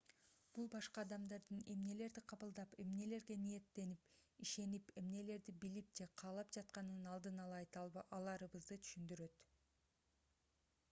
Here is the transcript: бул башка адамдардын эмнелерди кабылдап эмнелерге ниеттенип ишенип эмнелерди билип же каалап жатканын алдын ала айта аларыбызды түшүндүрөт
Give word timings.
бул 0.57 0.67
башка 0.75 1.01
адамдардын 1.07 1.59
эмнелерди 1.73 2.21
кабылдап 2.31 2.71
эмнелерге 2.83 3.35
ниеттенип 3.41 4.07
ишенип 4.45 4.89
эмнелерди 5.01 5.55
билип 5.65 5.91
же 5.99 6.07
каалап 6.21 6.57
жатканын 6.57 7.11
алдын 7.17 7.43
ала 7.43 7.59
айта 7.59 7.83
аларыбызды 8.21 8.79
түшүндүрөт 8.87 9.37